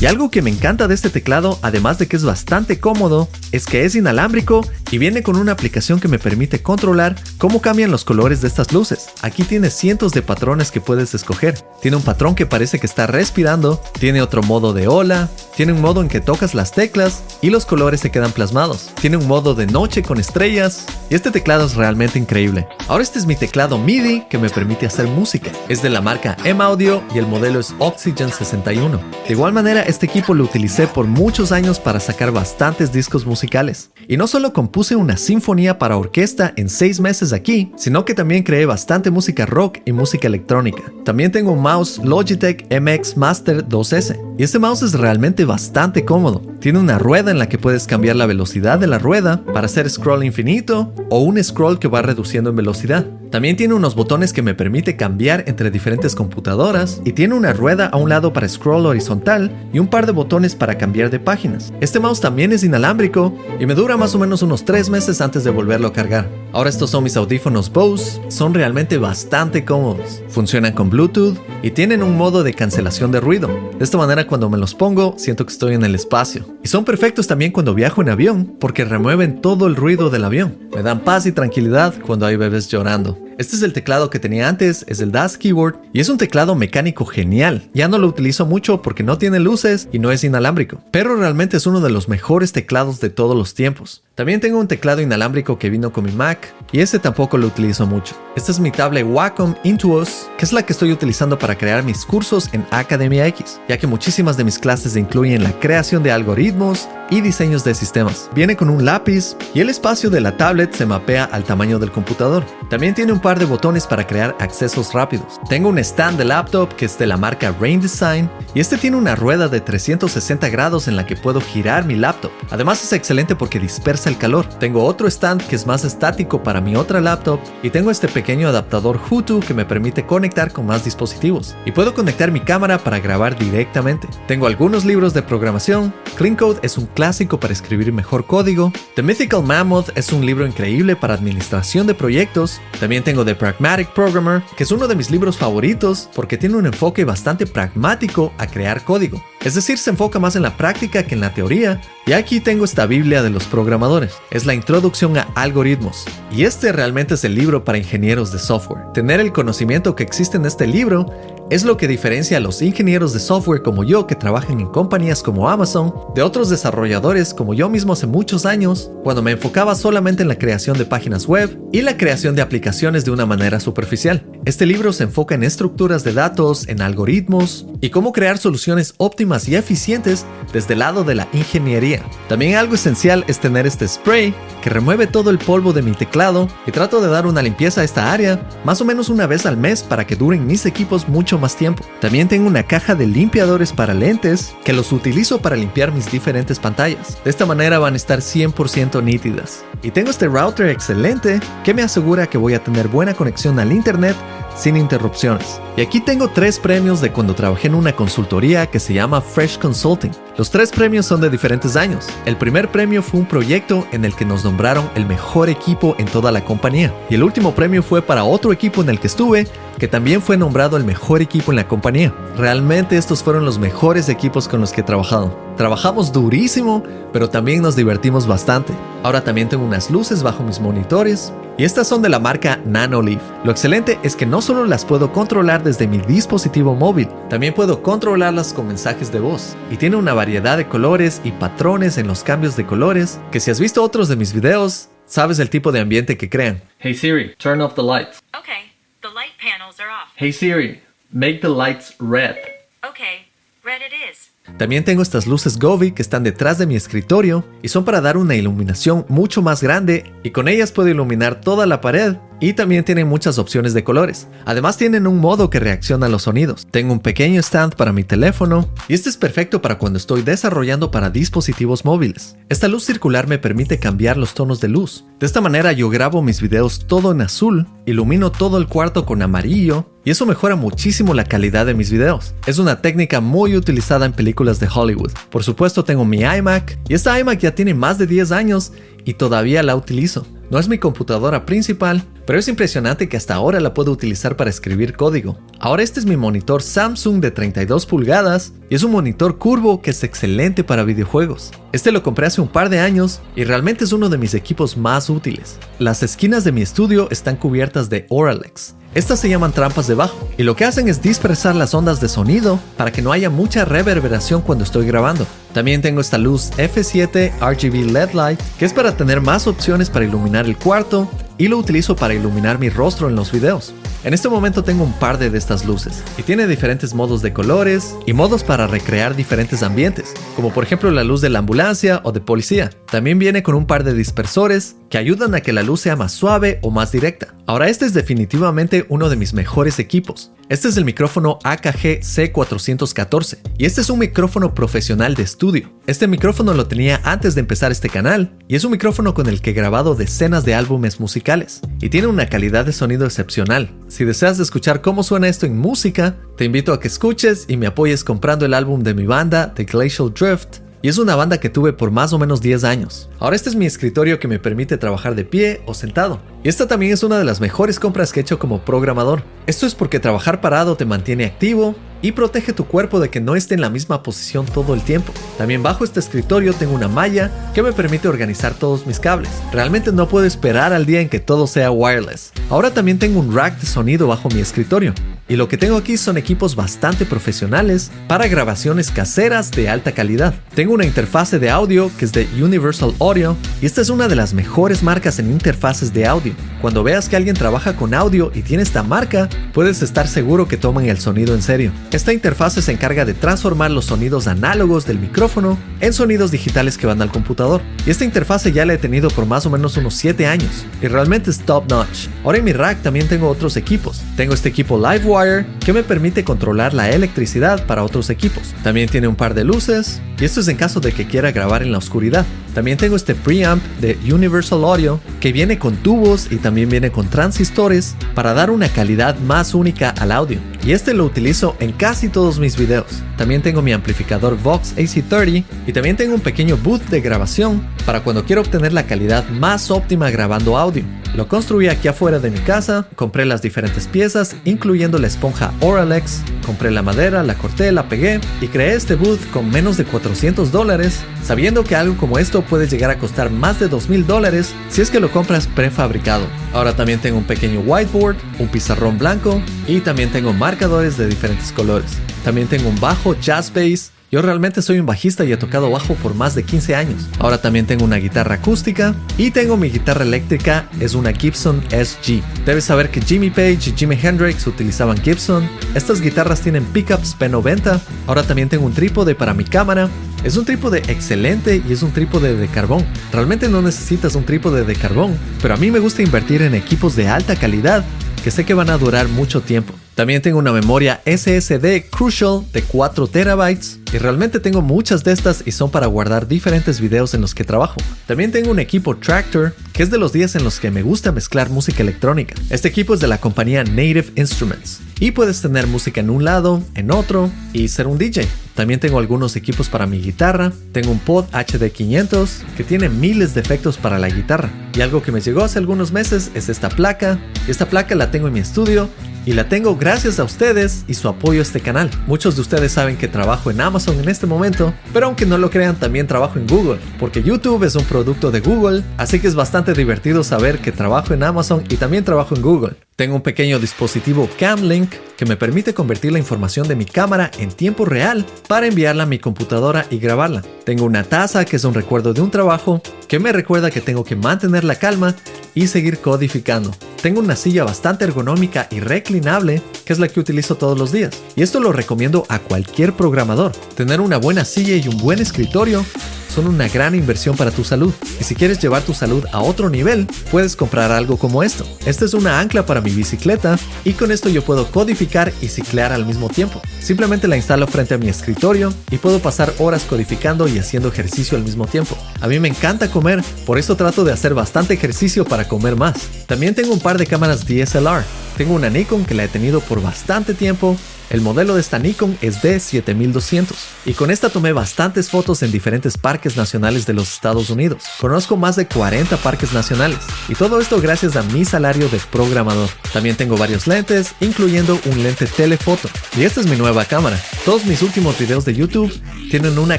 Y 0.00 0.06
algo 0.06 0.30
que 0.30 0.40
me 0.40 0.48
encanta 0.48 0.88
de 0.88 0.94
este 0.94 1.10
teclado, 1.10 1.58
además 1.60 1.98
de 1.98 2.08
que 2.08 2.16
es 2.16 2.24
bastante 2.24 2.80
cómodo, 2.80 3.28
es 3.52 3.66
que 3.66 3.84
es 3.84 3.94
inalámbrico 3.94 4.66
y 4.90 4.96
viene 4.96 5.22
con 5.22 5.36
una 5.36 5.52
aplicación 5.52 6.00
que 6.00 6.08
me 6.08 6.18
permite 6.18 6.62
controlar 6.62 7.16
cómo 7.36 7.60
cambian 7.60 7.90
los 7.90 8.04
colores 8.04 8.40
de 8.40 8.48
estas 8.48 8.72
luces. 8.72 9.10
Aquí 9.20 9.42
tiene 9.42 9.68
cientos 9.68 10.12
de 10.12 10.22
patrones 10.22 10.70
que 10.70 10.80
puedes 10.80 11.12
escoger. 11.12 11.62
Tiene 11.82 11.98
un 11.98 12.02
patrón 12.02 12.34
que 12.34 12.46
parece 12.46 12.78
que 12.78 12.86
está 12.86 13.06
respirando, 13.06 13.82
tiene 13.98 14.22
otro 14.22 14.42
modo 14.42 14.72
de 14.72 14.88
ola, 14.88 15.28
tiene 15.54 15.74
un 15.74 15.82
modo 15.82 16.00
en 16.00 16.08
que 16.08 16.22
tocas 16.22 16.54
las 16.54 16.72
teclas 16.72 17.22
y 17.42 17.50
los 17.50 17.66
colores 17.66 18.00
se 18.00 18.10
quedan 18.10 18.32
plasmados. 18.32 18.88
Tiene 19.02 19.18
un 19.18 19.28
modo 19.28 19.54
de 19.54 19.66
noche 19.66 20.02
con 20.02 20.18
estrellas, 20.18 20.86
y 21.10 21.14
este 21.16 21.32
teclado 21.32 21.66
es 21.66 21.74
realmente 21.74 22.18
increíble. 22.18 22.66
Ahora 22.88 23.02
este 23.02 23.18
es 23.18 23.26
mi 23.26 23.34
teclado 23.34 23.76
MIDI 23.78 24.26
que 24.30 24.38
me 24.38 24.48
permite 24.48 24.86
hacer 24.86 25.08
música. 25.08 25.50
Es 25.68 25.82
de 25.82 25.90
la 25.90 26.00
marca 26.00 26.36
M 26.44 26.62
Audio 26.62 27.02
y 27.14 27.18
el 27.18 27.26
modelo 27.26 27.58
es 27.58 27.74
Oxygen 27.80 28.32
61. 28.32 28.98
De 29.26 29.32
igual 29.32 29.52
manera, 29.52 29.82
este 29.90 30.06
equipo 30.06 30.34
lo 30.34 30.44
utilicé 30.44 30.86
por 30.86 31.06
muchos 31.06 31.52
años 31.52 31.78
para 31.78 32.00
sacar 32.00 32.30
bastantes 32.30 32.92
discos 32.92 33.26
musicales. 33.26 33.90
Y 34.08 34.16
no 34.16 34.26
solo 34.26 34.52
compuse 34.52 34.96
una 34.96 35.16
sinfonía 35.16 35.78
para 35.78 35.96
orquesta 35.96 36.54
en 36.56 36.68
seis 36.68 37.00
meses 37.00 37.32
aquí, 37.32 37.72
sino 37.76 38.04
que 38.04 38.14
también 38.14 38.44
creé 38.44 38.66
bastante 38.66 39.10
música 39.10 39.46
rock 39.46 39.78
y 39.84 39.92
música 39.92 40.28
electrónica. 40.28 40.82
También 41.04 41.32
tengo 41.32 41.52
un 41.52 41.60
mouse 41.60 41.98
Logitech 42.02 42.66
MX 42.70 43.16
Master 43.16 43.66
2S. 43.66 44.18
Y 44.38 44.44
este 44.44 44.58
mouse 44.58 44.82
es 44.82 44.94
realmente 44.94 45.44
bastante 45.44 46.04
cómodo. 46.04 46.40
Tiene 46.60 46.78
una 46.78 46.98
rueda 46.98 47.30
en 47.30 47.38
la 47.38 47.48
que 47.48 47.58
puedes 47.58 47.86
cambiar 47.86 48.16
la 48.16 48.26
velocidad 48.26 48.78
de 48.78 48.86
la 48.86 48.98
rueda 48.98 49.44
para 49.52 49.66
hacer 49.66 49.90
scroll 49.90 50.24
infinito 50.24 50.94
o 51.10 51.18
un 51.18 51.42
scroll 51.42 51.78
que 51.78 51.88
va 51.88 52.00
reduciendo 52.00 52.50
en 52.50 52.56
velocidad. 52.56 53.06
También 53.30 53.56
tiene 53.56 53.74
unos 53.74 53.94
botones 53.94 54.32
que 54.32 54.42
me 54.42 54.54
permite 54.54 54.96
cambiar 54.96 55.44
entre 55.46 55.70
diferentes 55.70 56.16
computadoras 56.16 57.00
y 57.04 57.12
tiene 57.12 57.36
una 57.36 57.52
rueda 57.52 57.86
a 57.86 57.96
un 57.96 58.08
lado 58.08 58.32
para 58.32 58.48
scroll 58.48 58.86
horizontal 58.86 59.68
y 59.72 59.78
un 59.78 59.86
par 59.86 60.06
de 60.06 60.12
botones 60.12 60.56
para 60.56 60.76
cambiar 60.76 61.10
de 61.10 61.20
páginas. 61.20 61.72
Este 61.80 62.00
mouse 62.00 62.20
también 62.20 62.50
es 62.50 62.64
inalámbrico 62.64 63.32
y 63.60 63.66
me 63.66 63.76
dura 63.76 63.96
más 63.96 64.16
o 64.16 64.18
menos 64.18 64.42
unos 64.42 64.64
3 64.64 64.90
meses 64.90 65.20
antes 65.20 65.44
de 65.44 65.50
volverlo 65.50 65.86
a 65.86 65.92
cargar. 65.92 66.28
Ahora 66.52 66.70
estos 66.70 66.90
son 66.90 67.04
mis 67.04 67.16
audífonos 67.16 67.72
Bose, 67.72 68.20
son 68.28 68.52
realmente 68.52 68.98
bastante 68.98 69.64
cómodos. 69.64 70.20
Funcionan 70.28 70.72
con 70.72 70.90
Bluetooth 70.90 71.38
y 71.62 71.70
tienen 71.70 72.02
un 72.02 72.16
modo 72.16 72.42
de 72.42 72.52
cancelación 72.52 73.12
de 73.12 73.20
ruido. 73.20 73.48
De 73.78 73.84
esta 73.84 73.96
manera 73.96 74.26
cuando 74.26 74.50
me 74.50 74.58
los 74.58 74.74
pongo 74.74 75.14
siento 75.16 75.46
que 75.46 75.52
estoy 75.52 75.74
en 75.74 75.84
el 75.84 75.94
espacio. 75.94 76.46
Y 76.64 76.68
son 76.68 76.84
perfectos 76.84 77.28
también 77.28 77.52
cuando 77.52 77.74
viajo 77.74 78.02
en 78.02 78.08
avión 78.08 78.56
porque 78.58 78.84
remueven 78.84 79.40
todo 79.40 79.68
el 79.68 79.76
ruido 79.76 80.10
del 80.10 80.24
avión. 80.24 80.58
Me 80.74 80.82
dan 80.82 81.04
paz 81.04 81.26
y 81.26 81.32
tranquilidad 81.32 81.94
cuando 82.04 82.26
hay 82.26 82.34
bebés 82.34 82.68
llorando. 82.68 83.19
back. 83.24 83.29
Este 83.40 83.56
es 83.56 83.62
el 83.62 83.72
teclado 83.72 84.10
que 84.10 84.18
tenía 84.18 84.50
antes, 84.50 84.84
es 84.86 85.00
el 85.00 85.12
DAS 85.12 85.38
Keyboard 85.38 85.76
y 85.94 86.00
es 86.00 86.10
un 86.10 86.18
teclado 86.18 86.54
mecánico 86.54 87.06
genial. 87.06 87.70
Ya 87.72 87.88
no 87.88 87.96
lo 87.96 88.06
utilizo 88.06 88.44
mucho 88.44 88.82
porque 88.82 89.02
no 89.02 89.16
tiene 89.16 89.40
luces 89.40 89.88
y 89.92 89.98
no 89.98 90.10
es 90.10 90.24
inalámbrico, 90.24 90.82
pero 90.90 91.16
realmente 91.16 91.56
es 91.56 91.66
uno 91.66 91.80
de 91.80 91.88
los 91.88 92.06
mejores 92.06 92.52
teclados 92.52 93.00
de 93.00 93.08
todos 93.08 93.34
los 93.34 93.54
tiempos. 93.54 94.02
También 94.14 94.40
tengo 94.40 94.58
un 94.58 94.68
teclado 94.68 95.00
inalámbrico 95.00 95.58
que 95.58 95.70
vino 95.70 95.90
con 95.90 96.04
mi 96.04 96.12
Mac 96.12 96.52
y 96.70 96.80
ese 96.80 96.98
tampoco 96.98 97.38
lo 97.38 97.46
utilizo 97.46 97.86
mucho. 97.86 98.14
Esta 98.36 98.52
es 98.52 98.60
mi 98.60 98.70
tablet 98.70 99.06
Wacom 99.08 99.54
Intuos, 99.64 100.28
que 100.36 100.44
es 100.44 100.52
la 100.52 100.62
que 100.62 100.74
estoy 100.74 100.92
utilizando 100.92 101.38
para 101.38 101.56
crear 101.56 101.82
mis 101.82 102.04
cursos 102.04 102.50
en 102.52 102.66
Academia 102.70 103.26
X, 103.28 103.58
ya 103.70 103.78
que 103.78 103.86
muchísimas 103.86 104.36
de 104.36 104.44
mis 104.44 104.58
clases 104.58 104.96
incluyen 104.96 105.42
la 105.42 105.58
creación 105.58 106.02
de 106.02 106.12
algoritmos 106.12 106.90
y 107.08 107.22
diseños 107.22 107.64
de 107.64 107.74
sistemas. 107.74 108.28
Viene 108.34 108.56
con 108.56 108.68
un 108.68 108.84
lápiz 108.84 109.36
y 109.54 109.60
el 109.60 109.70
espacio 109.70 110.10
de 110.10 110.20
la 110.20 110.36
tablet 110.36 110.74
se 110.74 110.84
mapea 110.84 111.24
al 111.24 111.44
tamaño 111.44 111.78
del 111.78 111.90
computador. 111.90 112.44
También 112.68 112.94
tiene 112.94 113.12
un 113.12 113.20
par 113.20 113.29
de 113.38 113.44
botones 113.44 113.86
para 113.86 114.06
crear 114.06 114.36
accesos 114.40 114.92
rápidos. 114.92 115.40
Tengo 115.48 115.68
un 115.68 115.78
stand 115.78 116.18
de 116.18 116.24
laptop 116.24 116.74
que 116.74 116.86
es 116.86 116.98
de 116.98 117.06
la 117.06 117.16
marca 117.16 117.54
Rain 117.60 117.80
Design 117.80 118.30
y 118.54 118.60
este 118.60 118.76
tiene 118.76 118.96
una 118.96 119.14
rueda 119.14 119.48
de 119.48 119.60
360 119.60 120.48
grados 120.48 120.88
en 120.88 120.96
la 120.96 121.06
que 121.06 121.16
puedo 121.16 121.40
girar 121.40 121.84
mi 121.84 121.94
laptop. 121.94 122.30
Además 122.50 122.82
es 122.82 122.92
excelente 122.92 123.36
porque 123.36 123.60
dispersa 123.60 124.08
el 124.08 124.18
calor. 124.18 124.46
Tengo 124.58 124.84
otro 124.84 125.06
stand 125.06 125.46
que 125.46 125.56
es 125.56 125.66
más 125.66 125.84
estático 125.84 126.42
para 126.42 126.60
mi 126.60 126.76
otra 126.76 127.00
laptop 127.00 127.40
y 127.62 127.70
tengo 127.70 127.90
este 127.90 128.08
pequeño 128.08 128.48
adaptador 128.48 129.00
Hutu 129.10 129.40
que 129.40 129.54
me 129.54 129.64
permite 129.64 130.06
conectar 130.06 130.52
con 130.52 130.66
más 130.66 130.84
dispositivos. 130.84 131.54
Y 131.64 131.72
puedo 131.72 131.94
conectar 131.94 132.30
mi 132.30 132.40
cámara 132.40 132.78
para 132.78 133.00
grabar 133.00 133.38
directamente. 133.38 134.08
Tengo 134.26 134.46
algunos 134.46 134.84
libros 134.84 135.14
de 135.14 135.22
programación. 135.22 135.92
Clean 136.16 136.36
Code 136.36 136.60
es 136.62 136.78
un 136.78 136.86
clásico 136.86 137.38
para 137.38 137.52
escribir 137.52 137.92
mejor 137.92 138.26
código. 138.26 138.72
The 138.96 139.02
Mythical 139.02 139.42
Mammoth 139.42 139.90
es 139.96 140.12
un 140.12 140.24
libro 140.24 140.46
increíble 140.46 140.96
para 140.96 141.14
administración 141.14 141.86
de 141.86 141.94
proyectos. 141.94 142.60
También 142.78 143.04
tengo 143.20 143.24
The 143.24 143.34
Pragmatic 143.34 143.92
Programmer, 143.92 144.42
que 144.56 144.64
es 144.64 144.70
uno 144.70 144.86
de 144.86 144.94
mis 144.94 145.10
libros 145.10 145.36
favoritos 145.36 146.08
porque 146.14 146.36
tiene 146.36 146.56
un 146.56 146.66
enfoque 146.66 147.04
bastante 147.04 147.46
pragmático 147.46 148.32
a 148.38 148.46
crear 148.46 148.84
código. 148.84 149.22
Es 149.42 149.54
decir, 149.54 149.78
se 149.78 149.88
enfoca 149.88 150.18
más 150.18 150.36
en 150.36 150.42
la 150.42 150.58
práctica 150.58 151.04
que 151.04 151.14
en 151.14 151.22
la 151.22 151.32
teoría. 151.32 151.80
Y 152.04 152.12
aquí 152.12 152.40
tengo 152.40 152.66
esta 152.66 152.84
Biblia 152.84 153.22
de 153.22 153.30
los 153.30 153.44
programadores. 153.44 154.12
Es 154.30 154.44
la 154.44 154.52
introducción 154.52 155.16
a 155.16 155.28
algoritmos. 155.34 156.04
Y 156.30 156.44
este 156.44 156.72
realmente 156.72 157.14
es 157.14 157.24
el 157.24 157.36
libro 157.36 157.64
para 157.64 157.78
ingenieros 157.78 158.32
de 158.32 158.38
software. 158.38 158.92
Tener 158.92 159.18
el 159.18 159.32
conocimiento 159.32 159.96
que 159.96 160.02
existe 160.02 160.36
en 160.36 160.44
este 160.44 160.66
libro 160.66 161.06
es 161.48 161.64
lo 161.64 161.78
que 161.78 161.88
diferencia 161.88 162.36
a 162.36 162.40
los 162.40 162.60
ingenieros 162.60 163.14
de 163.14 163.18
software 163.18 163.62
como 163.62 163.82
yo 163.82 164.06
que 164.06 164.14
trabajan 164.14 164.60
en 164.60 164.66
compañías 164.66 165.22
como 165.22 165.48
Amazon 165.48 165.92
de 166.14 166.22
otros 166.22 166.48
desarrolladores 166.48 167.32
como 167.34 167.54
yo 167.54 167.68
mismo 167.68 167.94
hace 167.94 168.06
muchos 168.06 168.46
años, 168.46 168.92
cuando 169.02 169.22
me 169.22 169.32
enfocaba 169.32 169.74
solamente 169.74 170.22
en 170.22 170.28
la 170.28 170.38
creación 170.38 170.78
de 170.78 170.84
páginas 170.84 171.26
web 171.26 171.58
y 171.72 171.80
la 171.82 171.96
creación 171.96 172.36
de 172.36 172.42
aplicaciones 172.42 173.04
de 173.04 173.10
una 173.10 173.26
manera 173.26 173.58
superficial. 173.58 174.24
Este 174.44 174.64
libro 174.64 174.92
se 174.92 175.04
enfoca 175.04 175.34
en 175.34 175.42
estructuras 175.42 176.04
de 176.04 176.12
datos, 176.12 176.68
en 176.68 176.82
algoritmos 176.82 177.66
y 177.80 177.90
cómo 177.90 178.12
crear 178.12 178.38
soluciones 178.38 178.94
óptimas 178.98 179.48
y 179.48 179.56
eficientes 179.56 180.26
desde 180.52 180.74
el 180.74 180.80
lado 180.80 181.04
de 181.04 181.14
la 181.14 181.28
ingeniería. 181.32 182.02
También 182.28 182.56
algo 182.56 182.74
esencial 182.74 183.24
es 183.28 183.38
tener 183.38 183.66
este 183.66 183.86
spray 183.86 184.34
que 184.62 184.70
remueve 184.70 185.06
todo 185.06 185.30
el 185.30 185.38
polvo 185.38 185.72
de 185.72 185.82
mi 185.82 185.92
teclado 185.92 186.48
y 186.66 186.72
trato 186.72 187.00
de 187.00 187.08
dar 187.08 187.26
una 187.26 187.42
limpieza 187.42 187.80
a 187.80 187.84
esta 187.84 188.12
área 188.12 188.48
más 188.64 188.80
o 188.80 188.84
menos 188.84 189.08
una 189.08 189.26
vez 189.26 189.46
al 189.46 189.56
mes 189.56 189.82
para 189.82 190.06
que 190.06 190.16
duren 190.16 190.46
mis 190.46 190.66
equipos 190.66 191.08
mucho 191.08 191.38
más 191.38 191.56
tiempo. 191.56 191.84
También 192.00 192.28
tengo 192.28 192.46
una 192.46 192.64
caja 192.64 192.94
de 192.94 193.06
limpiadores 193.06 193.72
para 193.72 193.94
lentes 193.94 194.54
que 194.64 194.72
los 194.72 194.92
utilizo 194.92 195.40
para 195.40 195.56
limpiar 195.56 195.92
mis 195.92 196.10
diferentes 196.10 196.58
pantallas. 196.58 197.18
De 197.24 197.30
esta 197.30 197.46
manera 197.46 197.78
van 197.78 197.94
a 197.94 197.96
estar 197.96 198.20
100% 198.20 199.02
nítidas. 199.02 199.64
Y 199.82 199.90
tengo 199.90 200.10
este 200.10 200.26
router 200.26 200.68
excelente 200.68 201.40
que 201.64 201.74
me 201.74 201.82
asegura 201.82 202.26
que 202.26 202.38
voy 202.38 202.54
a 202.54 202.62
tener 202.62 202.88
buena 202.88 203.14
conexión 203.14 203.58
al 203.58 203.72
internet 203.72 204.16
sin 204.60 204.76
interrupciones. 204.76 205.60
Y 205.76 205.80
aquí 205.80 206.00
tengo 206.00 206.28
tres 206.28 206.58
premios 206.58 207.00
de 207.00 207.10
cuando 207.10 207.34
trabajé 207.34 207.68
en 207.68 207.74
una 207.74 207.96
consultoría 207.96 208.66
que 208.66 208.78
se 208.78 208.92
llama 208.92 209.20
Fresh 209.22 209.58
Consulting. 209.58 210.10
Los 210.36 210.50
tres 210.50 210.70
premios 210.70 211.06
son 211.06 211.20
de 211.20 211.30
diferentes 211.30 211.76
años. 211.76 212.06
El 212.26 212.36
primer 212.36 212.70
premio 212.70 213.02
fue 213.02 213.20
un 213.20 213.26
proyecto 213.26 213.86
en 213.92 214.04
el 214.04 214.14
que 214.14 214.24
nos 214.24 214.44
nombraron 214.44 214.90
el 214.94 215.06
mejor 215.06 215.48
equipo 215.48 215.96
en 215.98 216.06
toda 216.06 216.30
la 216.32 216.44
compañía. 216.44 216.94
Y 217.08 217.14
el 217.14 217.22
último 217.22 217.54
premio 217.54 217.82
fue 217.82 218.02
para 218.02 218.24
otro 218.24 218.52
equipo 218.52 218.82
en 218.82 218.90
el 218.90 219.00
que 219.00 219.06
estuve, 219.06 219.46
que 219.78 219.88
también 219.88 220.20
fue 220.20 220.36
nombrado 220.36 220.76
el 220.76 220.84
mejor 220.84 221.22
equipo 221.22 221.52
en 221.52 221.56
la 221.56 221.66
compañía. 221.66 222.14
Realmente 222.36 222.96
estos 222.96 223.22
fueron 223.22 223.46
los 223.46 223.58
mejores 223.58 224.08
equipos 224.08 224.48
con 224.48 224.60
los 224.60 224.72
que 224.72 224.82
he 224.82 224.84
trabajado. 224.84 225.36
Trabajamos 225.56 226.12
durísimo, 226.12 226.82
pero 227.12 227.30
también 227.30 227.62
nos 227.62 227.76
divertimos 227.76 228.26
bastante. 228.26 228.72
Ahora 229.02 229.22
también 229.24 229.48
tengo 229.48 229.64
unas 229.64 229.90
luces 229.90 230.22
bajo 230.22 230.42
mis 230.42 230.60
monitores 230.60 231.32
y 231.60 231.64
estas 231.64 231.86
son 231.86 232.00
de 232.00 232.08
la 232.08 232.18
marca 232.18 232.58
Nanoleaf. 232.64 233.20
Lo 233.44 233.50
excelente 233.50 233.98
es 234.02 234.16
que 234.16 234.24
no 234.24 234.40
solo 234.40 234.64
las 234.64 234.86
puedo 234.86 235.12
controlar 235.12 235.62
desde 235.62 235.86
mi 235.86 235.98
dispositivo 235.98 236.74
móvil, 236.74 237.06
también 237.28 237.52
puedo 237.52 237.82
controlarlas 237.82 238.54
con 238.54 238.68
mensajes 238.68 239.12
de 239.12 239.20
voz. 239.20 239.54
Y 239.70 239.76
tiene 239.76 239.96
una 239.96 240.14
variedad 240.14 240.56
de 240.56 240.66
colores 240.66 241.20
y 241.22 241.32
patrones 241.32 241.98
en 241.98 242.06
los 242.06 242.24
cambios 242.24 242.56
de 242.56 242.64
colores 242.64 243.20
que 243.30 243.40
si 243.40 243.50
has 243.50 243.60
visto 243.60 243.82
otros 243.82 244.08
de 244.08 244.16
mis 244.16 244.32
videos, 244.32 244.88
sabes 245.04 245.38
el 245.38 245.50
tipo 245.50 245.70
de 245.70 245.80
ambiente 245.80 246.16
que 246.16 246.30
crean. 246.30 246.62
Hey 246.78 246.94
Siri, 246.94 247.34
turn 247.36 247.60
off 247.60 247.74
the 247.74 247.82
lights. 247.82 248.22
Okay, 248.34 248.72
the 249.02 249.08
light 249.08 249.36
panels 249.38 249.78
are 249.80 249.90
off. 249.90 250.14
Hey 250.16 250.32
Siri, 250.32 250.80
make 251.12 251.42
the 251.42 251.50
lights 251.50 251.94
red. 251.98 252.38
Okay, 252.82 253.26
red 253.62 253.82
it 253.82 253.92
is. 253.92 254.19
También 254.58 254.84
tengo 254.84 255.02
estas 255.02 255.26
luces 255.26 255.58
Govi 255.58 255.92
que 255.92 256.02
están 256.02 256.22
detrás 256.22 256.58
de 256.58 256.66
mi 256.66 256.76
escritorio 256.76 257.44
y 257.62 257.68
son 257.68 257.84
para 257.84 258.00
dar 258.00 258.16
una 258.16 258.34
iluminación 258.34 259.06
mucho 259.08 259.42
más 259.42 259.62
grande 259.62 260.12
y 260.22 260.30
con 260.30 260.48
ellas 260.48 260.72
puedo 260.72 260.88
iluminar 260.88 261.40
toda 261.40 261.66
la 261.66 261.80
pared 261.80 262.16
y 262.40 262.54
también 262.54 262.84
tienen 262.84 263.06
muchas 263.06 263.38
opciones 263.38 263.74
de 263.74 263.84
colores. 263.84 264.28
Además 264.44 264.76
tienen 264.76 265.06
un 265.06 265.18
modo 265.18 265.50
que 265.50 265.60
reacciona 265.60 266.06
a 266.06 266.08
los 266.08 266.22
sonidos. 266.22 266.66
Tengo 266.70 266.92
un 266.92 267.00
pequeño 267.00 267.40
stand 267.40 267.74
para 267.76 267.92
mi 267.92 268.02
teléfono 268.02 268.68
y 268.88 268.94
este 268.94 269.08
es 269.08 269.16
perfecto 269.16 269.62
para 269.62 269.78
cuando 269.78 269.98
estoy 269.98 270.22
desarrollando 270.22 270.90
para 270.90 271.10
dispositivos 271.10 271.84
móviles. 271.84 272.36
Esta 272.48 272.68
luz 272.68 272.84
circular 272.84 273.28
me 273.28 273.38
permite 273.38 273.78
cambiar 273.78 274.16
los 274.16 274.34
tonos 274.34 274.60
de 274.60 274.68
luz. 274.68 275.04
De 275.20 275.26
esta 275.26 275.40
manera 275.40 275.72
yo 275.72 275.90
grabo 275.90 276.22
mis 276.22 276.40
videos 276.40 276.86
todo 276.86 277.12
en 277.12 277.20
azul, 277.20 277.66
ilumino 277.84 278.32
todo 278.32 278.56
el 278.58 278.66
cuarto 278.66 279.04
con 279.04 279.20
amarillo 279.20 279.86
y 280.04 280.10
eso 280.10 280.24
mejora 280.24 280.56
muchísimo 280.56 281.12
la 281.12 281.24
calidad 281.24 281.66
de 281.66 281.74
mis 281.74 281.90
videos. 281.90 282.34
Es 282.46 282.58
una 282.58 282.80
técnica 282.80 283.20
muy 283.20 283.54
utilizada 283.54 284.06
en 284.06 284.12
películas 284.12 284.58
de 284.58 284.68
Hollywood. 284.74 285.12
Por 285.30 285.44
supuesto 285.44 285.84
tengo 285.84 286.06
mi 286.06 286.20
iMac 286.20 286.78
y 286.88 286.94
esta 286.94 287.18
iMac 287.20 287.38
ya 287.38 287.54
tiene 287.54 287.74
más 287.74 287.98
de 287.98 288.06
10 288.06 288.32
años 288.32 288.72
y 289.04 289.14
todavía 289.14 289.62
la 289.62 289.76
utilizo. 289.76 290.26
No 290.50 290.58
es 290.58 290.68
mi 290.68 290.78
computadora 290.78 291.46
principal, 291.46 292.04
pero 292.30 292.38
es 292.38 292.46
impresionante 292.46 293.08
que 293.08 293.16
hasta 293.16 293.34
ahora 293.34 293.58
la 293.58 293.74
puedo 293.74 293.90
utilizar 293.90 294.36
para 294.36 294.50
escribir 294.50 294.94
código. 294.94 295.36
Ahora 295.58 295.82
este 295.82 295.98
es 295.98 296.06
mi 296.06 296.16
monitor 296.16 296.62
Samsung 296.62 297.20
de 297.20 297.32
32 297.32 297.86
pulgadas 297.86 298.52
y 298.68 298.76
es 298.76 298.84
un 298.84 298.92
monitor 298.92 299.36
curvo 299.36 299.82
que 299.82 299.90
es 299.90 300.04
excelente 300.04 300.62
para 300.62 300.84
videojuegos. 300.84 301.50
Este 301.72 301.90
lo 301.90 302.04
compré 302.04 302.26
hace 302.26 302.40
un 302.40 302.46
par 302.46 302.68
de 302.68 302.78
años 302.78 303.20
y 303.34 303.42
realmente 303.42 303.82
es 303.82 303.92
uno 303.92 304.08
de 304.08 304.16
mis 304.16 304.34
equipos 304.34 304.76
más 304.76 305.10
útiles. 305.10 305.58
Las 305.80 306.04
esquinas 306.04 306.44
de 306.44 306.52
mi 306.52 306.62
estudio 306.62 307.08
están 307.10 307.34
cubiertas 307.34 307.90
de 307.90 308.06
Oralex. 308.10 308.76
Estas 308.94 309.18
se 309.18 309.28
llaman 309.28 309.50
trampas 309.50 309.88
de 309.88 309.94
bajo 309.94 310.28
y 310.38 310.44
lo 310.44 310.54
que 310.54 310.64
hacen 310.64 310.86
es 310.86 311.02
dispersar 311.02 311.56
las 311.56 311.74
ondas 311.74 312.00
de 312.00 312.08
sonido 312.08 312.60
para 312.76 312.92
que 312.92 313.02
no 313.02 313.10
haya 313.10 313.28
mucha 313.28 313.64
reverberación 313.64 314.40
cuando 314.40 314.62
estoy 314.62 314.86
grabando. 314.86 315.26
También 315.52 315.82
tengo 315.82 316.00
esta 316.00 316.16
luz 316.16 316.52
F7 316.58 317.32
RGB 317.40 317.90
LED 317.90 318.12
light 318.12 318.40
que 318.56 318.66
es 318.66 318.72
para 318.72 318.96
tener 318.96 319.20
más 319.20 319.48
opciones 319.48 319.90
para 319.90 320.04
iluminar 320.04 320.46
el 320.46 320.56
cuarto 320.56 321.10
y 321.40 321.48
lo 321.48 321.56
utilizo 321.56 321.96
para 321.96 322.12
iluminar 322.12 322.58
mi 322.58 322.68
rostro 322.68 323.08
en 323.08 323.16
los 323.16 323.32
videos. 323.32 323.72
En 324.04 324.12
este 324.12 324.28
momento 324.28 324.62
tengo 324.62 324.84
un 324.84 324.92
par 324.92 325.16
de, 325.16 325.34
estas 325.36 325.64
luces 325.64 326.04
y 326.18 326.22
tiene 326.22 326.46
diferentes 326.46 326.92
modos 326.92 327.22
de 327.22 327.32
colores 327.32 327.96
y 328.06 328.12
modos 328.12 328.44
para 328.44 328.66
recrear 328.66 329.16
diferentes 329.16 329.62
ambientes, 329.62 330.12
como 330.36 330.52
por 330.52 330.64
ejemplo 330.64 330.90
la 330.90 331.02
luz 331.02 331.22
de 331.22 331.30
la 331.30 331.38
ambulancia 331.38 332.02
o 332.04 332.12
de 332.12 332.20
policía. 332.20 332.68
También 332.90 333.18
viene 333.18 333.42
con 333.42 333.54
un 333.54 333.66
par 333.66 333.84
de 333.84 333.94
dispersores 333.94 334.76
que 334.90 334.98
ayudan 334.98 335.34
a 335.36 335.40
que 335.40 335.52
la 335.52 335.62
luz 335.62 335.82
sea 335.82 335.94
más 335.94 336.12
suave 336.12 336.58
o 336.62 336.70
más 336.70 336.90
directa. 336.90 337.34
Ahora 337.46 337.68
este 337.68 337.86
es 337.86 337.94
definitivamente 337.94 338.86
uno 338.88 339.08
de 339.08 339.16
mis 339.16 339.32
mejores 339.32 339.78
equipos. 339.78 340.32
Este 340.48 340.68
es 340.68 340.76
el 340.76 340.84
micrófono 340.84 341.38
AKG 341.44 342.00
C414 342.00 343.38
y 343.56 343.66
este 343.66 343.82
es 343.82 343.88
un 343.88 344.00
micrófono 344.00 344.52
profesional 344.52 345.14
de 345.14 345.22
estudio. 345.22 345.70
Este 345.86 346.08
micrófono 346.08 346.54
lo 346.54 346.66
tenía 346.66 347.00
antes 347.04 347.36
de 347.36 347.40
empezar 347.40 347.70
este 347.70 347.88
canal 347.88 348.36
y 348.48 348.56
es 348.56 348.64
un 348.64 348.72
micrófono 348.72 349.14
con 349.14 349.28
el 349.28 349.40
que 349.40 349.50
he 349.50 349.54
grabado 349.54 349.94
decenas 349.94 350.44
de 350.44 350.54
álbumes 350.54 350.98
musicales 350.98 351.60
y 351.80 351.88
tiene 351.88 352.08
una 352.08 352.28
calidad 352.28 352.66
de 352.66 352.72
sonido 352.72 353.06
excepcional. 353.06 353.70
Si 353.86 354.04
deseas 354.04 354.40
escuchar 354.40 354.80
cómo 354.80 355.04
suena 355.04 355.28
esto 355.28 355.46
en 355.46 355.56
música, 355.56 356.16
te 356.36 356.46
invito 356.46 356.72
a 356.72 356.80
que 356.80 356.88
escuches 356.88 357.44
y 357.46 357.56
me 357.56 357.68
apoyes 357.68 358.02
comprando 358.02 358.44
el 358.44 358.54
álbum 358.54 358.82
de 358.82 358.94
mi 358.94 359.06
banda, 359.06 359.54
The 359.54 359.64
Glacial 359.66 360.12
Drift, 360.12 360.58
y 360.82 360.88
es 360.88 360.98
una 360.98 361.16
banda 361.16 361.38
que 361.38 361.50
tuve 361.50 361.72
por 361.72 361.90
más 361.90 362.12
o 362.12 362.18
menos 362.18 362.40
10 362.40 362.64
años. 362.64 363.08
Ahora 363.18 363.36
este 363.36 363.48
es 363.50 363.56
mi 363.56 363.66
escritorio 363.66 364.18
que 364.18 364.28
me 364.28 364.38
permite 364.38 364.78
trabajar 364.78 365.14
de 365.14 365.24
pie 365.24 365.60
o 365.66 365.74
sentado. 365.74 366.20
Y 366.42 366.48
esta 366.48 366.66
también 366.66 366.92
es 366.92 367.02
una 367.02 367.18
de 367.18 367.24
las 367.24 367.40
mejores 367.40 367.78
compras 367.78 368.12
que 368.12 368.20
he 368.20 368.22
hecho 368.22 368.38
como 368.38 368.64
programador. 368.64 369.22
Esto 369.46 369.66
es 369.66 369.74
porque 369.74 370.00
trabajar 370.00 370.40
parado 370.40 370.76
te 370.76 370.86
mantiene 370.86 371.24
activo 371.26 371.74
y 372.02 372.12
protege 372.12 372.52
tu 372.52 372.66
cuerpo 372.66 372.98
de 372.98 373.10
que 373.10 373.20
no 373.20 373.36
esté 373.36 373.54
en 373.54 373.60
la 373.60 373.68
misma 373.68 374.02
posición 374.02 374.46
todo 374.46 374.72
el 374.72 374.80
tiempo. 374.82 375.12
También 375.36 375.62
bajo 375.62 375.84
este 375.84 376.00
escritorio 376.00 376.54
tengo 376.54 376.74
una 376.74 376.88
malla 376.88 377.30
que 377.54 377.62
me 377.62 377.72
permite 377.72 378.08
organizar 378.08 378.54
todos 378.54 378.86
mis 378.86 378.98
cables. 378.98 379.30
Realmente 379.52 379.92
no 379.92 380.08
puedo 380.08 380.24
esperar 380.24 380.72
al 380.72 380.86
día 380.86 381.00
en 381.00 381.10
que 381.10 381.20
todo 381.20 381.46
sea 381.46 381.70
wireless. 381.70 382.32
Ahora 382.48 382.72
también 382.72 382.98
tengo 382.98 383.20
un 383.20 383.34
rack 383.34 383.60
de 383.60 383.66
sonido 383.66 384.06
bajo 384.06 384.28
mi 384.30 384.40
escritorio. 384.40 384.94
Y 385.30 385.36
lo 385.36 385.46
que 385.46 385.56
tengo 385.56 385.76
aquí 385.76 385.96
son 385.96 386.18
equipos 386.18 386.56
bastante 386.56 387.06
profesionales 387.06 387.92
para 388.08 388.26
grabaciones 388.26 388.90
caseras 388.90 389.52
de 389.52 389.68
alta 389.68 389.92
calidad. 389.92 390.34
Tengo 390.56 390.74
una 390.74 390.84
interfase 390.84 391.38
de 391.38 391.50
audio 391.50 391.88
que 391.96 392.04
es 392.04 392.12
de 392.12 392.26
Universal 392.42 392.96
Audio 392.98 393.36
y 393.62 393.66
esta 393.66 393.80
es 393.80 393.90
una 393.90 394.08
de 394.08 394.16
las 394.16 394.34
mejores 394.34 394.82
marcas 394.82 395.20
en 395.20 395.30
interfaces 395.30 395.92
de 395.92 396.04
audio. 396.04 396.32
Cuando 396.60 396.82
veas 396.82 397.08
que 397.08 397.14
alguien 397.14 397.36
trabaja 397.36 397.76
con 397.76 397.94
audio 397.94 398.32
y 398.34 398.42
tiene 398.42 398.64
esta 398.64 398.82
marca, 398.82 399.28
puedes 399.54 399.82
estar 399.82 400.08
seguro 400.08 400.48
que 400.48 400.56
toman 400.56 400.86
el 400.86 400.98
sonido 400.98 401.32
en 401.32 401.42
serio. 401.42 401.70
Esta 401.92 402.12
interfase 402.12 402.60
se 402.60 402.72
encarga 402.72 403.04
de 403.04 403.14
transformar 403.14 403.70
los 403.70 403.84
sonidos 403.84 404.26
análogos 404.26 404.84
del 404.84 404.98
micrófono 404.98 405.56
en 405.78 405.92
sonidos 405.92 406.32
digitales 406.32 406.76
que 406.76 406.88
van 406.88 407.02
al 407.02 407.12
computador. 407.12 407.62
Y 407.86 407.90
esta 407.90 408.04
interfase 408.04 408.50
ya 408.50 408.66
la 408.66 408.74
he 408.74 408.78
tenido 408.78 409.08
por 409.10 409.26
más 409.26 409.46
o 409.46 409.50
menos 409.50 409.76
unos 409.76 409.94
7 409.94 410.26
años 410.26 410.66
y 410.82 410.88
realmente 410.88 411.30
es 411.30 411.38
top 411.38 411.70
notch. 411.70 412.08
Ahora 412.24 412.38
en 412.38 412.44
mi 412.44 412.52
rack 412.52 412.82
también 412.82 413.06
tengo 413.06 413.28
otros 413.28 413.56
equipos. 413.56 414.02
Tengo 414.16 414.34
este 414.34 414.48
equipo 414.48 414.76
Livewire 414.76 415.19
que 415.64 415.72
me 415.72 415.82
permite 415.82 416.24
controlar 416.24 416.74
la 416.74 416.90
electricidad 416.90 417.66
para 417.66 417.84
otros 417.84 418.10
equipos. 418.10 418.54
También 418.62 418.88
tiene 418.88 419.08
un 419.08 419.16
par 419.16 419.34
de 419.34 419.44
luces 419.44 420.00
y 420.18 420.24
esto 420.24 420.40
es 420.40 420.48
en 420.48 420.56
caso 420.56 420.80
de 420.80 420.92
que 420.92 421.06
quiera 421.06 421.32
grabar 421.32 421.62
en 421.62 421.72
la 421.72 421.78
oscuridad. 421.78 422.24
También 422.54 422.76
tengo 422.76 422.96
este 422.96 423.14
preamp 423.14 423.62
de 423.80 423.98
Universal 424.12 424.64
Audio 424.64 425.00
que 425.20 425.32
viene 425.32 425.58
con 425.58 425.76
tubos 425.76 426.28
y 426.30 426.36
también 426.36 426.68
viene 426.68 426.90
con 426.90 427.08
transistores 427.08 427.94
para 428.14 428.34
dar 428.34 428.50
una 428.50 428.68
calidad 428.68 429.18
más 429.20 429.54
única 429.54 429.90
al 429.90 430.12
audio. 430.12 430.38
Y 430.64 430.72
este 430.72 430.92
lo 430.92 431.04
utilizo 431.04 431.56
en 431.60 431.72
casi 431.72 432.08
todos 432.08 432.38
mis 432.38 432.56
videos. 432.56 433.02
También 433.16 433.40
tengo 433.42 433.62
mi 433.62 433.72
amplificador 433.72 434.36
Vox 434.36 434.76
AC30 434.76 435.44
y 435.66 435.72
también 435.72 435.96
tengo 435.96 436.14
un 436.14 436.20
pequeño 436.20 436.56
booth 436.56 436.82
de 436.90 437.00
grabación 437.00 437.66
para 437.86 438.02
cuando 438.02 438.24
quiero 438.24 438.42
obtener 438.42 438.72
la 438.72 438.86
calidad 438.86 439.28
más 439.30 439.70
óptima 439.70 440.10
grabando 440.10 440.58
audio. 440.58 440.84
Lo 441.14 441.26
construí 441.26 441.68
aquí 441.68 441.88
afuera 441.88 442.20
de 442.20 442.30
mi 442.30 442.38
casa, 442.38 442.86
compré 442.94 443.24
las 443.24 443.42
diferentes 443.42 443.88
piezas, 443.88 444.36
incluyendo 444.44 444.98
la 444.98 445.08
esponja 445.08 445.52
Oralex, 445.60 446.22
compré 446.46 446.70
la 446.70 446.82
madera, 446.82 447.24
la 447.24 447.34
corté, 447.34 447.72
la 447.72 447.88
pegué 447.88 448.20
y 448.40 448.46
creé 448.46 448.74
este 448.74 448.94
booth 448.94 449.18
con 449.32 449.50
menos 449.50 449.76
de 449.76 449.84
400 449.84 450.52
dólares, 450.52 451.00
sabiendo 451.24 451.64
que 451.64 451.74
algo 451.74 451.96
como 451.96 452.18
esto 452.18 452.39
puede 452.42 452.68
llegar 452.68 452.90
a 452.90 452.98
costar 452.98 453.30
más 453.30 453.60
de 453.60 453.70
2.000 453.70 454.04
dólares 454.04 454.54
si 454.68 454.80
es 454.80 454.90
que 454.90 455.00
lo 455.00 455.10
compras 455.10 455.46
prefabricado. 455.46 456.26
Ahora 456.52 456.74
también 456.74 457.00
tengo 457.00 457.18
un 457.18 457.24
pequeño 457.24 457.60
whiteboard, 457.60 458.16
un 458.38 458.48
pizarrón 458.48 458.98
blanco 458.98 459.40
y 459.66 459.80
también 459.80 460.10
tengo 460.10 460.32
marcadores 460.32 460.96
de 460.96 461.08
diferentes 461.08 461.52
colores. 461.52 461.90
También 462.24 462.48
tengo 462.48 462.68
un 462.68 462.78
bajo 462.80 463.14
jazz 463.20 463.52
bass 463.52 463.92
yo 464.12 464.20
realmente 464.22 464.60
soy 464.60 464.80
un 464.80 464.86
bajista 464.86 465.24
y 465.24 465.32
he 465.32 465.36
tocado 465.36 465.70
bajo 465.70 465.94
por 465.94 466.16
más 466.16 466.34
de 466.34 466.42
15 466.42 466.74
años. 466.74 467.08
Ahora 467.20 467.40
también 467.40 467.66
tengo 467.66 467.84
una 467.84 467.96
guitarra 467.96 468.36
acústica 468.36 468.92
y 469.16 469.30
tengo 469.30 469.56
mi 469.56 469.70
guitarra 469.70 470.02
eléctrica, 470.02 470.68
es 470.80 470.94
una 470.94 471.12
Gibson 471.12 471.62
SG. 471.70 472.20
Debes 472.44 472.64
saber 472.64 472.90
que 472.90 473.00
Jimmy 473.00 473.30
Page 473.30 473.70
y 473.70 473.74
Jimi 473.76 473.96
Hendrix 474.02 474.48
utilizaban 474.48 475.00
Gibson. 475.00 475.48
Estas 475.76 476.00
guitarras 476.00 476.40
tienen 476.40 476.64
pickups 476.64 477.16
P90. 477.20 477.80
Ahora 478.08 478.24
también 478.24 478.48
tengo 478.48 478.66
un 478.66 478.74
trípode 478.74 479.14
para 479.14 479.32
mi 479.32 479.44
cámara. 479.44 479.88
Es 480.22 480.36
un 480.36 480.44
trípode 480.44 480.82
excelente 480.88 481.62
y 481.66 481.72
es 481.72 481.82
un 481.82 481.92
trípode 481.92 482.36
de 482.36 482.46
carbón. 482.46 482.84
Realmente 483.10 483.48
no 483.48 483.62
necesitas 483.62 484.14
un 484.16 484.24
trípode 484.24 484.64
de 484.64 484.74
carbón, 484.74 485.18
pero 485.40 485.54
a 485.54 485.56
mí 485.56 485.70
me 485.70 485.78
gusta 485.78 486.02
invertir 486.02 486.42
en 486.42 486.54
equipos 486.54 486.94
de 486.94 487.08
alta 487.08 487.36
calidad 487.36 487.84
que 488.22 488.30
sé 488.30 488.44
que 488.44 488.52
van 488.52 488.68
a 488.68 488.76
durar 488.76 489.08
mucho 489.08 489.40
tiempo. 489.40 489.72
También 490.00 490.22
tengo 490.22 490.38
una 490.38 490.50
memoria 490.50 491.02
SSD 491.04 491.90
Crucial 491.90 492.46
de 492.54 492.62
4 492.62 493.06
terabytes 493.08 493.80
y 493.92 493.98
realmente 493.98 494.40
tengo 494.40 494.62
muchas 494.62 495.04
de 495.04 495.12
estas 495.12 495.42
y 495.44 495.52
son 495.52 495.70
para 495.70 495.88
guardar 495.88 496.26
diferentes 496.26 496.80
videos 496.80 497.12
en 497.12 497.20
los 497.20 497.34
que 497.34 497.44
trabajo. 497.44 497.76
También 498.06 498.32
tengo 498.32 498.50
un 498.50 498.60
equipo 498.60 498.96
Tractor 498.96 499.54
que 499.74 499.82
es 499.82 499.90
de 499.90 499.98
los 499.98 500.14
días 500.14 500.34
en 500.36 500.44
los 500.44 500.58
que 500.58 500.70
me 500.70 500.80
gusta 500.80 501.12
mezclar 501.12 501.50
música 501.50 501.82
electrónica. 501.82 502.34
Este 502.48 502.68
equipo 502.68 502.94
es 502.94 503.00
de 503.00 503.08
la 503.08 503.18
compañía 503.18 503.62
Native 503.62 504.06
Instruments 504.16 504.80
y 505.00 505.10
puedes 505.10 505.42
tener 505.42 505.66
música 505.66 506.00
en 506.00 506.08
un 506.08 506.24
lado, 506.24 506.62
en 506.76 506.90
otro 506.90 507.30
y 507.52 507.68
ser 507.68 507.86
un 507.86 507.98
DJ. 507.98 508.26
También 508.54 508.80
tengo 508.80 508.98
algunos 508.98 509.36
equipos 509.36 509.68
para 509.68 509.86
mi 509.86 510.00
guitarra. 510.00 510.52
Tengo 510.72 510.90
un 510.90 510.98
Pod 510.98 511.24
HD500 511.32 512.28
que 512.56 512.64
tiene 512.64 512.88
miles 512.88 513.32
de 513.34 513.40
efectos 513.40 513.78
para 513.78 513.98
la 513.98 514.08
guitarra. 514.08 514.50
Y 514.74 514.82
algo 514.82 515.02
que 515.02 515.12
me 515.12 515.20
llegó 515.22 515.42
hace 515.42 515.58
algunos 515.58 515.92
meses 515.92 516.30
es 516.34 516.48
esta 516.50 516.68
placa. 516.68 517.18
Esta 517.48 517.66
placa 517.66 517.94
la 517.94 518.10
tengo 518.10 518.28
en 518.28 518.34
mi 518.34 518.40
estudio 518.40 518.90
y 519.24 519.32
la 519.32 519.48
tengo 519.48 519.76
gracias 519.90 520.20
a 520.20 520.24
ustedes 520.24 520.84
y 520.86 520.94
su 520.94 521.08
apoyo 521.08 521.40
a 521.40 521.42
este 521.42 521.58
canal. 521.58 521.90
Muchos 522.06 522.36
de 522.36 522.42
ustedes 522.42 522.70
saben 522.70 522.96
que 522.96 523.08
trabajo 523.08 523.50
en 523.50 523.60
Amazon 523.60 523.98
en 523.98 524.08
este 524.08 524.24
momento, 524.24 524.72
pero 524.92 525.06
aunque 525.06 525.26
no 525.26 525.36
lo 525.36 525.50
crean, 525.50 525.74
también 525.74 526.06
trabajo 526.06 526.38
en 526.38 526.46
Google, 526.46 526.78
porque 527.00 527.24
YouTube 527.24 527.64
es 527.64 527.74
un 527.74 527.82
producto 527.82 528.30
de 528.30 528.38
Google, 528.38 528.84
así 528.98 529.18
que 529.18 529.26
es 529.26 529.34
bastante 529.34 529.72
divertido 529.72 530.22
saber 530.22 530.60
que 530.60 530.70
trabajo 530.70 531.12
en 531.12 531.24
Amazon 531.24 531.64
y 531.68 531.74
también 531.74 532.04
trabajo 532.04 532.36
en 532.36 532.42
Google. 532.42 532.76
Tengo 533.00 533.16
un 533.16 533.22
pequeño 533.22 533.58
dispositivo 533.58 534.28
CamLink 534.38 534.92
que 535.16 535.24
me 535.24 535.38
permite 535.38 535.72
convertir 535.72 536.12
la 536.12 536.18
información 536.18 536.68
de 536.68 536.76
mi 536.76 536.84
cámara 536.84 537.30
en 537.38 537.50
tiempo 537.50 537.86
real 537.86 538.26
para 538.46 538.66
enviarla 538.66 539.04
a 539.04 539.06
mi 539.06 539.18
computadora 539.18 539.86
y 539.88 539.96
grabarla. 539.96 540.42
Tengo 540.66 540.84
una 540.84 541.02
taza 541.04 541.46
que 541.46 541.56
es 541.56 541.64
un 541.64 541.72
recuerdo 541.72 542.12
de 542.12 542.20
un 542.20 542.30
trabajo 542.30 542.82
que 543.08 543.18
me 543.18 543.32
recuerda 543.32 543.70
que 543.70 543.80
tengo 543.80 544.04
que 544.04 544.16
mantener 544.16 544.64
la 544.64 544.74
calma 544.74 545.16
y 545.54 545.68
seguir 545.68 546.00
codificando. 546.00 546.72
Tengo 547.00 547.20
una 547.20 547.36
silla 547.36 547.64
bastante 547.64 548.04
ergonómica 548.04 548.68
y 548.70 548.80
reclinable 548.80 549.62
que 549.86 549.94
es 549.94 549.98
la 549.98 550.08
que 550.08 550.20
utilizo 550.20 550.56
todos 550.56 550.78
los 550.78 550.92
días. 550.92 551.22
Y 551.36 551.42
esto 551.42 551.58
lo 551.58 551.72
recomiendo 551.72 552.26
a 552.28 552.38
cualquier 552.38 552.92
programador. 552.92 553.52
Tener 553.76 554.02
una 554.02 554.18
buena 554.18 554.44
silla 554.44 554.76
y 554.76 554.86
un 554.86 554.98
buen 554.98 555.20
escritorio 555.20 555.86
son 556.30 556.46
una 556.46 556.68
gran 556.68 556.94
inversión 556.94 557.36
para 557.36 557.50
tu 557.50 557.64
salud. 557.64 557.92
Y 558.20 558.24
si 558.24 558.34
quieres 558.34 558.58
llevar 558.60 558.82
tu 558.82 558.94
salud 558.94 559.24
a 559.32 559.40
otro 559.40 559.68
nivel, 559.68 560.06
puedes 560.30 560.56
comprar 560.56 560.92
algo 560.92 561.18
como 561.18 561.42
esto. 561.42 561.66
Esta 561.84 562.04
es 562.04 562.14
una 562.14 562.40
ancla 562.40 562.64
para 562.64 562.80
mi 562.80 562.90
bicicleta 562.90 563.58
y 563.84 563.92
con 563.92 564.12
esto 564.12 564.28
yo 564.28 564.42
puedo 564.42 564.70
codificar 564.70 565.32
y 565.40 565.48
ciclear 565.48 565.92
al 565.92 566.06
mismo 566.06 566.28
tiempo. 566.28 566.62
Simplemente 566.80 567.28
la 567.28 567.36
instalo 567.36 567.66
frente 567.66 567.94
a 567.94 567.98
mi 567.98 568.08
escritorio 568.08 568.72
y 568.90 568.98
puedo 568.98 569.18
pasar 569.18 569.52
horas 569.58 569.84
codificando 569.88 570.48
y 570.48 570.58
haciendo 570.58 570.88
ejercicio 570.88 571.36
al 571.36 571.44
mismo 571.44 571.66
tiempo. 571.66 571.96
A 572.20 572.28
mí 572.28 572.38
me 572.38 572.48
encanta 572.48 572.90
comer, 572.90 573.22
por 573.44 573.58
eso 573.58 573.76
trato 573.76 574.04
de 574.04 574.12
hacer 574.12 574.34
bastante 574.34 574.74
ejercicio 574.74 575.24
para 575.24 575.48
comer 575.48 575.76
más. 575.76 575.94
También 576.26 576.54
tengo 576.54 576.72
un 576.72 576.80
par 576.80 576.98
de 576.98 577.06
cámaras 577.06 577.46
DSLR. 577.46 578.04
Tengo 578.36 578.54
una 578.54 578.70
Nikon 578.70 579.04
que 579.04 579.14
la 579.14 579.24
he 579.24 579.28
tenido 579.28 579.60
por 579.60 579.82
bastante 579.82 580.32
tiempo 580.32 580.76
El 581.10 581.22
modelo 581.22 581.56
de 581.56 581.60
esta 581.60 581.80
Nikon 581.80 582.16
es 582.20 582.40
D7200 582.40 583.48
y 583.84 583.94
con 583.94 584.12
esta 584.12 584.28
tomé 584.28 584.52
bastantes 584.52 585.10
fotos 585.10 585.42
en 585.42 585.50
diferentes 585.50 585.98
parques 585.98 586.36
nacionales 586.36 586.86
de 586.86 586.92
los 586.92 587.12
Estados 587.12 587.50
Unidos. 587.50 587.82
Conozco 588.00 588.36
más 588.36 588.54
de 588.54 588.68
40 588.68 589.16
parques 589.16 589.52
nacionales 589.52 589.98
y 590.28 590.36
todo 590.36 590.60
esto 590.60 590.80
gracias 590.80 591.16
a 591.16 591.24
mi 591.24 591.44
salario 591.44 591.88
de 591.88 591.98
programador. 592.12 592.70
También 592.92 593.16
tengo 593.16 593.36
varios 593.36 593.66
lentes, 593.66 594.14
incluyendo 594.20 594.78
un 594.86 595.02
lente 595.02 595.26
telefoto. 595.26 595.88
Y 596.16 596.22
esta 596.22 596.42
es 596.42 596.46
mi 596.46 596.54
nueva 596.56 596.84
cámara. 596.84 597.20
Todos 597.44 597.64
mis 597.64 597.82
últimos 597.82 598.16
videos 598.16 598.44
de 598.44 598.54
YouTube 598.54 598.92
tienen 599.32 599.58
una 599.58 599.78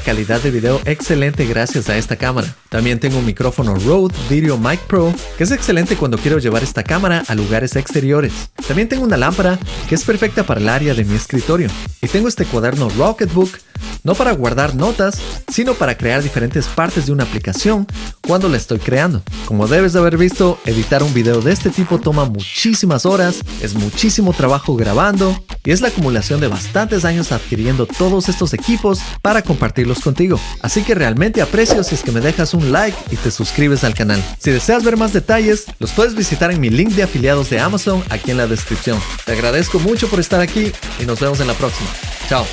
calidad 0.00 0.40
de 0.42 0.50
video 0.50 0.82
excelente 0.84 1.46
gracias 1.46 1.88
a 1.88 1.96
esta 1.96 2.16
cámara. 2.16 2.54
También 2.68 3.00
tengo 3.00 3.18
un 3.18 3.24
micrófono 3.24 3.74
Rode 3.76 4.14
Video 4.28 4.58
Mic 4.58 4.80
Pro 4.80 5.14
que 5.38 5.44
es 5.44 5.50
excelente 5.50 5.96
cuando 5.96 6.18
quiero 6.18 6.38
llevar 6.38 6.62
esta 6.62 6.82
cámara 6.82 7.24
a 7.26 7.34
lugares 7.34 7.74
exteriores. 7.76 8.50
También 8.68 8.88
tengo 8.88 9.04
una 9.04 9.16
lámpara 9.16 9.58
que 9.88 9.94
es 9.94 10.04
perfecta 10.04 10.44
para 10.44 10.60
el 10.60 10.68
área 10.68 10.92
de 10.92 11.04
mi 11.04 11.21
escritorio. 11.22 11.68
Y 12.00 12.08
tengo 12.08 12.28
este 12.28 12.44
cuaderno 12.44 12.88
Rocketbook 12.90 13.58
no 14.04 14.14
para 14.14 14.32
guardar 14.32 14.74
notas, 14.74 15.18
sino 15.50 15.74
para 15.74 15.96
crear 15.96 16.22
diferentes 16.22 16.66
partes 16.66 17.06
de 17.06 17.12
una 17.12 17.24
aplicación 17.24 17.86
cuando 18.20 18.48
la 18.48 18.56
estoy 18.56 18.78
creando. 18.78 19.22
Como 19.46 19.68
debes 19.68 19.92
de 19.92 19.98
haber 19.98 20.16
visto, 20.16 20.58
editar 20.64 21.02
un 21.02 21.14
video 21.14 21.40
de 21.40 21.52
este 21.52 21.70
tipo 21.70 21.98
toma 21.98 22.24
muchísimas 22.24 23.06
horas, 23.06 23.40
es 23.60 23.74
muchísimo 23.74 24.32
trabajo 24.32 24.76
grabando 24.76 25.36
y 25.64 25.70
es 25.70 25.80
la 25.80 25.88
acumulación 25.88 26.40
de 26.40 26.48
bastantes 26.48 27.04
años 27.04 27.32
adquiriendo 27.32 27.86
todos 27.86 28.28
estos 28.28 28.52
equipos 28.54 29.00
para 29.22 29.42
compartirlos 29.42 30.00
contigo. 30.00 30.38
Así 30.60 30.82
que 30.82 30.94
realmente 30.94 31.42
aprecio 31.42 31.84
si 31.84 31.94
es 31.94 32.02
que 32.02 32.12
me 32.12 32.20
dejas 32.20 32.54
un 32.54 32.72
like 32.72 32.96
y 33.10 33.16
te 33.16 33.30
suscribes 33.30 33.84
al 33.84 33.94
canal. 33.94 34.22
Si 34.38 34.50
deseas 34.50 34.84
ver 34.84 34.96
más 34.96 35.12
detalles, 35.12 35.66
los 35.78 35.92
puedes 35.92 36.14
visitar 36.14 36.50
en 36.50 36.60
mi 36.60 36.70
link 36.70 36.90
de 36.90 37.02
afiliados 37.02 37.50
de 37.50 37.60
Amazon 37.60 38.02
aquí 38.10 38.30
en 38.30 38.36
la 38.36 38.46
descripción. 38.46 38.98
Te 39.24 39.32
agradezco 39.32 39.78
mucho 39.78 40.08
por 40.08 40.20
estar 40.20 40.40
aquí 40.40 40.72
y 41.00 41.06
nos 41.06 41.20
vemos 41.20 41.40
en 41.40 41.46
la 41.46 41.54
próxima. 41.54 41.88
Chao. 42.28 42.44